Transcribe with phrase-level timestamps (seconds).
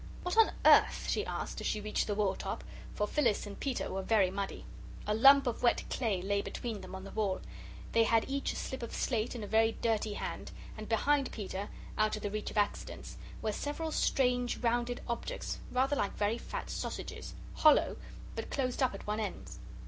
[0.23, 2.63] "What on earth?" she asked as she reached the wall top
[2.95, 4.65] for Phyllis and Peter were very muddy.
[5.05, 7.39] A lump of wet clay lay between them on the wall,
[7.91, 11.69] they had each a slip of slate in a very dirty hand, and behind Peter,
[11.99, 16.71] out of the reach of accidents, were several strange rounded objects rather like very fat
[16.71, 17.95] sausages, hollow,
[18.35, 19.51] but closed up at one end.